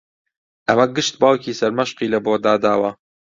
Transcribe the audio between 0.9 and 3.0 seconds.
گشت باوکی سەرمەشقی لەبۆ داداوە